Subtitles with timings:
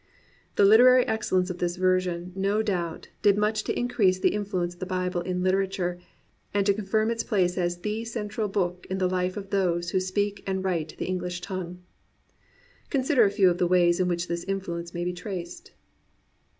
[0.55, 4.79] The Hterary excellence of this version, no doubt, did much to increase the influence of
[4.79, 5.99] the Bible in literature
[6.55, 10.41] and confirm its place as the central book in the life of those who speak
[10.47, 11.83] and write the English tongue.
[12.89, 15.71] Consider a few of the ways in which this influence may be traced.